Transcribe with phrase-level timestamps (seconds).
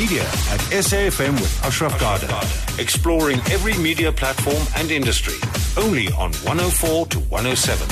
[0.00, 2.40] Media at SAFM with Ashraf Garda.
[2.80, 5.34] Exploring every media platform and industry.
[5.76, 7.86] Only on 104 to 107.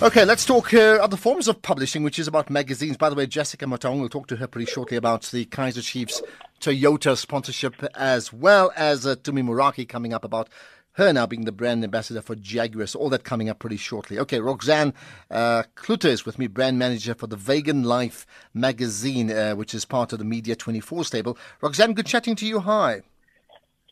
[0.00, 2.96] Okay, let's talk uh, other forms of publishing, which is about magazines.
[2.96, 6.22] By the way, Jessica Matong, we'll talk to her pretty shortly about the Kaiser Chiefs
[6.62, 10.48] Toyota sponsorship, as well as uh, Tumi Morake coming up about
[10.94, 12.86] her now being the brand ambassador for Jaguar.
[12.86, 14.18] So all that coming up pretty shortly.
[14.18, 14.94] Okay, Roxanne
[15.30, 19.84] uh, Cloete is with me, brand manager for the Vegan Life magazine, uh, which is
[19.84, 21.36] part of the Media 24 stable.
[21.60, 22.60] Roxanne, good chatting to you.
[22.60, 23.02] Hi.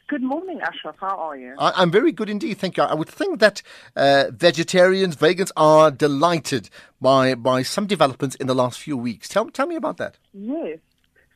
[0.09, 0.97] Good morning, Ashraf.
[1.01, 1.55] How are you?
[1.59, 2.83] I, am very good indeed, thank you.
[2.83, 3.63] I would think that
[3.97, 6.69] uh, vegetarians, vegans are delighted
[7.01, 9.27] by by some developments in the last few weeks.
[9.29, 10.19] Tell, tell me about that.
[10.35, 10.81] Yes.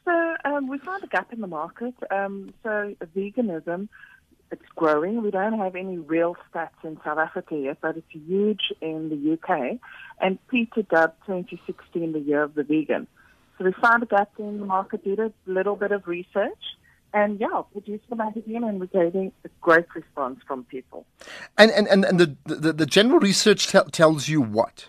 [0.05, 1.95] So um, we found a gap in the market.
[2.11, 3.89] Um, so veganism
[4.51, 5.23] it's growing.
[5.23, 9.33] We don't have any real stats in South Africa yet, but it's huge in the
[9.35, 9.79] UK.
[10.21, 13.07] And PETA dubbed 2016 the year of the vegan.
[13.59, 16.63] So we found a gap in the market, did a little bit of research,
[17.15, 21.07] and yeah, produced the magazine, and we're getting a great response from people.
[21.57, 24.89] And and and, and the, the, the general research t- tells you what?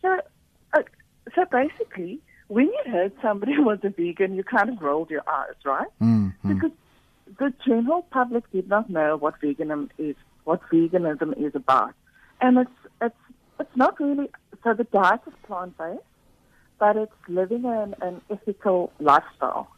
[0.00, 0.18] So,
[0.72, 0.82] uh,
[1.34, 5.56] so basically, when you heard somebody was a vegan, you kind of rolled your eyes,
[5.64, 5.88] right?
[6.00, 6.54] Mm-hmm.
[6.54, 6.70] Because
[7.38, 11.94] the general public did not know what veganism is, what veganism is about,
[12.40, 12.70] and it's
[13.00, 13.16] it's
[13.60, 14.30] it's not really.
[14.64, 16.02] So the diet is plant based,
[16.78, 19.68] but it's living an, an ethical lifestyle.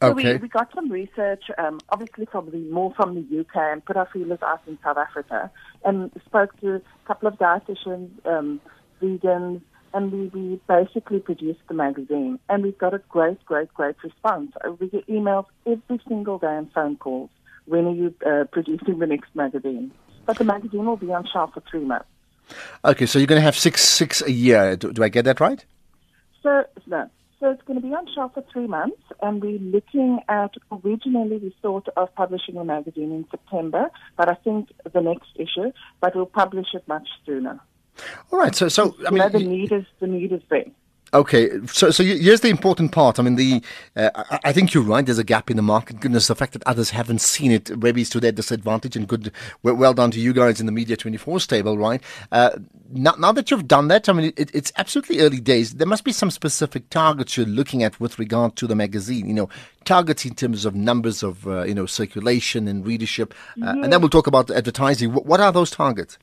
[0.00, 0.22] Okay.
[0.22, 3.84] So we, we got some research, um, obviously from the more from the UK, and
[3.84, 5.50] put our feelers out in South Africa,
[5.84, 8.60] and spoke to a couple of dietitians, um,
[9.02, 9.60] vegans,
[9.94, 12.38] and we, we basically produced the magazine.
[12.48, 14.52] And we've got a great, great, great response.
[14.64, 17.30] Uh, We get emails every single day and phone calls.
[17.66, 19.92] When are you uh, producing the next magazine?
[20.26, 22.06] But the magazine will be on shelf for three months.
[22.84, 24.76] Okay, so you're going to have six six a year.
[24.76, 25.64] Do, do I get that right?
[26.42, 27.10] So no.
[27.40, 30.54] So it's going to be on shelf for three months, and we're looking at.
[30.72, 35.70] Originally, we thought of publishing the magazine in September, but I think the next issue.
[36.00, 37.60] But we'll publish it much sooner.
[38.32, 38.54] All right.
[38.54, 40.64] So so I know, the need is the need is there.
[41.14, 43.18] Okay, so so here's the important part.
[43.18, 43.62] I mean, the
[43.96, 45.04] uh, I, I think you're right.
[45.04, 46.00] There's a gap in the market.
[46.00, 48.94] Goodness, the fact that others haven't seen it maybe is to their disadvantage.
[48.94, 49.32] And good,
[49.62, 52.02] well, well done to you guys in the Media 24 stable, right?
[52.30, 52.50] Uh,
[52.90, 55.74] now, now that you've done that, I mean, it, it's absolutely early days.
[55.74, 59.28] There must be some specific targets you're looking at with regard to the magazine.
[59.28, 59.48] You know,
[59.86, 63.32] targets in terms of numbers of uh, you know circulation and readership,
[63.62, 65.14] uh, and then we'll talk about advertising.
[65.14, 66.18] What, what are those targets?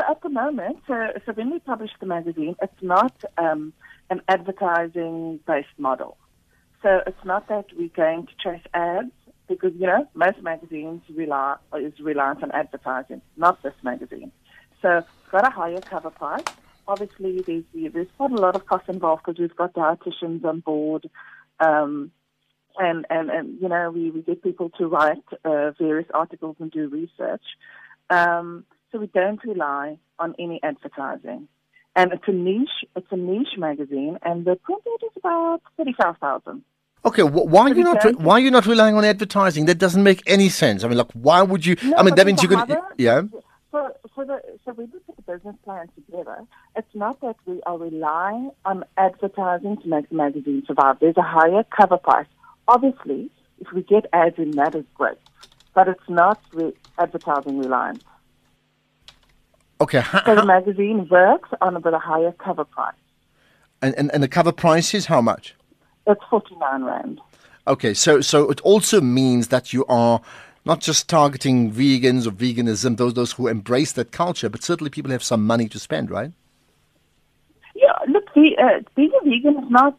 [0.00, 0.94] So at the moment, so,
[1.26, 3.74] so when we publish the magazine, it's not um,
[4.08, 6.16] an advertising-based model.
[6.82, 9.10] So it's not that we're going to chase ads
[9.46, 13.20] because you know most magazines rely is reliant on advertising.
[13.36, 14.32] Not this magazine.
[14.80, 16.44] So it's got a higher cover price.
[16.88, 21.10] Obviously, there's there's quite a lot of cost involved because we've got dietitians on board.
[21.58, 22.10] Um,
[22.78, 26.70] and, and, and, you know, we, we get people to write uh, various articles and
[26.70, 27.42] do research.
[28.08, 31.48] Um, so we don't rely on any advertising.
[31.96, 36.62] And it's a niche, it's a niche magazine, and the print rate is about 35,000.
[37.04, 39.64] Okay, wh- why are you not don't- why are you not relying on advertising?
[39.66, 40.84] That doesn't make any sense.
[40.84, 41.76] I mean, like, why would you?
[41.82, 43.22] No, I mean, that means you're going to yeah.
[43.72, 46.38] So, so, the, so we put the business plan together,
[46.76, 50.96] it's not that we are relying on advertising to make the magazine survive.
[51.00, 52.26] There's a higher cover price.
[52.68, 53.30] Obviously,
[53.60, 55.18] if we get ads in, that is great.
[55.74, 58.02] But it's not re- advertising reliant.
[59.80, 62.94] Okay, ha- So the magazine works on a bit of higher cover price.
[63.82, 65.54] and, and and the cover price is how much?
[66.06, 67.20] It's 49 Rand.
[67.66, 70.20] Okay, so so it also means that you are
[70.66, 75.10] not just targeting vegans or veganism, those those who embrace that culture, but certainly people
[75.12, 76.32] have some money to spend, right?
[77.74, 79.96] Yeah, look, the, uh, being a vegan is not,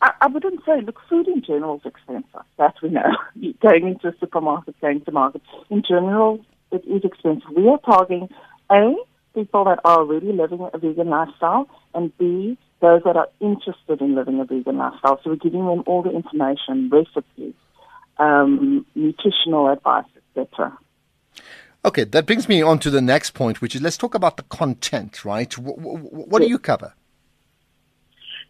[0.00, 2.40] I, I wouldn't say, look, food in general is expensive.
[2.56, 3.10] That we know.
[3.60, 5.42] going into a supermarket, going to market.
[5.68, 6.42] In general,
[6.72, 7.50] it is expensive.
[7.54, 8.30] We are targeting,
[8.70, 8.94] A,
[9.34, 14.14] people that are already living a vegan lifestyle, and B, those that are interested in
[14.14, 15.20] living a vegan lifestyle.
[15.22, 17.54] So we're giving them all the information, recipes,
[18.18, 20.06] um, nutritional advice,
[20.36, 20.76] etc.
[21.84, 24.42] Okay, that brings me on to the next point, which is let's talk about the
[24.44, 25.56] content, right?
[25.56, 26.92] What, what do you cover?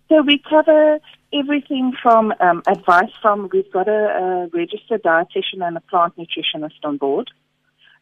[0.08, 0.98] So we cover
[1.32, 6.82] everything from um, advice from, we've got a, a registered dietitian and a plant nutritionist
[6.82, 7.30] on board.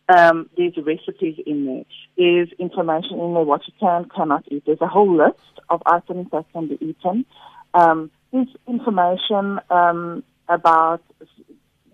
[0.08, 1.84] Um, there's recipes in there.
[2.16, 4.64] There's information in there what you can, cannot eat.
[4.66, 7.26] There's a whole list of items that can be eaten.
[7.74, 11.02] Um, there's information um, about,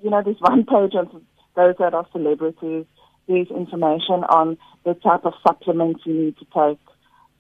[0.03, 1.25] you know, there's one page on
[1.57, 2.87] those that are celebrities.
[3.27, 6.79] There's information on the type of supplements you need to take.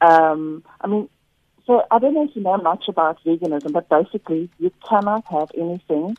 [0.00, 1.08] Um, I mean,
[1.66, 5.50] So I don't know if you know much about veganism, but basically you cannot have
[5.56, 6.16] anything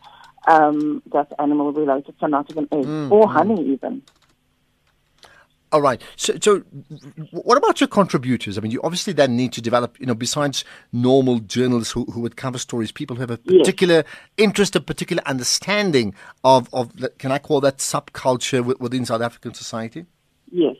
[0.47, 4.01] um, that's animal related, so not even eggs Mm, or honey even.
[5.71, 6.01] All right.
[6.15, 6.59] So, so
[7.31, 8.57] what about your contributors?
[8.57, 10.63] I mean, you obviously then need to develop, you know, besides
[10.93, 14.05] normal journalists who, who would cover stories, people who have a particular
[14.37, 16.13] interest, a particular understanding
[16.43, 20.05] of, of the, can I call that subculture within South African society?
[20.51, 20.77] Yes.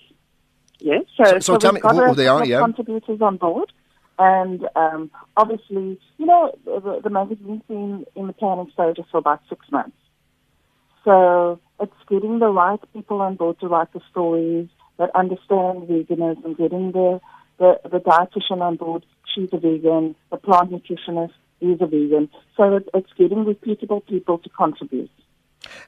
[0.79, 1.03] Yes.
[1.17, 2.59] So, So- so tell we've me got who- a who they are, yeah.
[2.61, 3.73] Contributors on board,
[4.19, 9.41] and um, obviously, you know, the, the magazine's been in the planning stages for about
[9.49, 9.97] six months.
[11.03, 16.57] So it's getting the right people on board to write the stories that understand veganism,
[16.57, 17.19] getting the
[17.57, 19.05] the, the dietitian on board.
[19.33, 20.15] She's a vegan.
[20.29, 21.31] The plant nutritionist
[21.61, 22.29] is a vegan.
[22.57, 25.09] So it, it's getting repeatable people to contribute.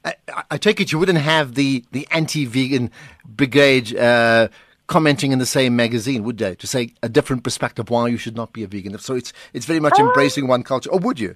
[0.06, 2.90] I, I- I take it you wouldn't have the, the anti-vegan
[3.26, 4.48] brigade uh,
[4.88, 6.56] commenting in the same magazine, would they?
[6.56, 8.98] To say a different perspective why you should not be a vegan.
[9.00, 10.90] So it's it's very much Uh, embracing one culture.
[10.90, 11.36] Or would you?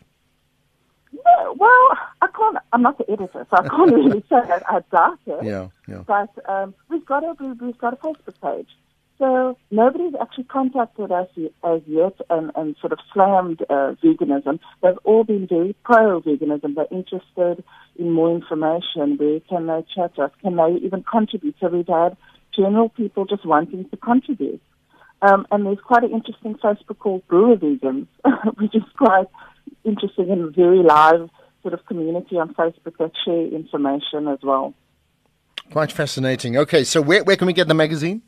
[1.56, 2.58] Well, I can't.
[2.74, 4.64] I'm not the editor, so I can't really say that.
[4.68, 5.44] I doubt it.
[5.44, 6.04] Yeah, yeah.
[6.08, 8.68] But um, we've got a we- we've got a Facebook page.
[9.18, 11.28] So nobody's actually contacted us
[11.64, 14.60] as yet and, and sort of slammed uh, veganism.
[14.82, 16.74] They've all been very pro veganism.
[16.74, 17.64] They're interested
[17.98, 19.18] in more information.
[19.18, 20.32] Where can they chat to us?
[20.42, 21.56] Can they even contribute?
[21.60, 22.18] So we've had
[22.56, 24.60] general people just wanting to contribute.
[25.22, 28.08] Um, and there's quite an interesting Facebook called Brewer Vegans,
[28.58, 29.28] which is quite
[29.83, 31.30] interesting and very live
[31.62, 34.74] sort of community on Facebook that share information as well.
[35.72, 36.57] Quite fascinating.
[36.57, 38.22] Okay, so where, where can we get the magazine?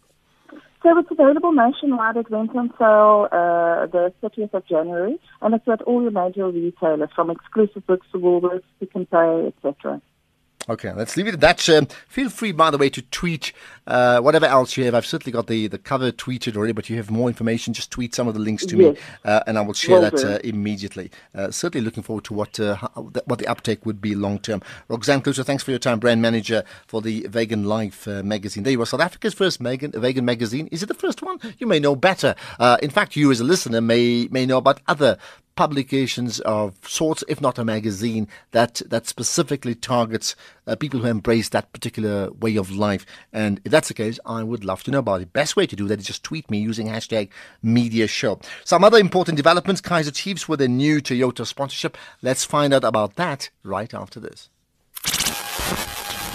[0.84, 2.18] So it's available nationwide.
[2.18, 6.50] It went on sale uh, the 30th of January, and it's at all your major
[6.50, 10.02] retailers, from exclusive books to Woolworths, Pick n Pay, etc.
[10.70, 11.68] Okay, let's leave it at that.
[11.70, 13.52] Um, feel free, by the way, to tweet
[13.86, 14.96] uh, whatever else you have.
[14.96, 17.74] I've certainly got the, the cover tweeted already, but you have more information.
[17.74, 18.96] Just tweet some of the links to me,
[19.26, 21.12] uh, and I will share Will that uh, immediately.
[21.36, 22.88] Uh, certainly looking forward to what uh, how,
[23.26, 24.62] what the uptake would be long term.
[24.88, 28.64] Roxanne Cloete, thanks for your time, brand manager for the Vegan Life uh, magazine.
[28.64, 30.68] There you are, South Africa's first vegan, vegan magazine.
[30.72, 31.40] Is it the first one?
[31.58, 32.36] You may know better.
[32.58, 35.18] Uh, in fact, you as a listener may may know about other
[35.56, 40.36] publications of sorts, if not a magazine that that specifically targets
[40.68, 43.06] uh, people who embrace that particular way of life.
[43.32, 45.34] And if that's the case, I would love to know about it.
[45.34, 47.30] Best way to do that is just tweet me using hashtag
[47.62, 48.40] Media Show.
[48.64, 51.98] Some other important developments: Kaiser Chiefs with a new Toyota sponsorship.
[52.22, 54.50] Let's find out about that right after this.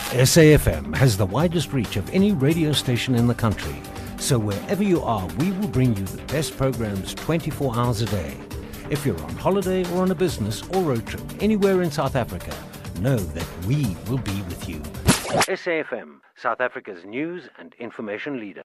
[0.09, 3.77] SAFM has the widest reach of any radio station in the country.
[4.19, 8.48] So wherever you are, we will bring you the best programs 24 hours a day.
[8.91, 12.57] If you're on holiday or on a business or road trip anywhere in South Africa,
[13.01, 14.79] know that we will be with you.
[15.45, 18.63] SAFM, South Africa's news and information leader.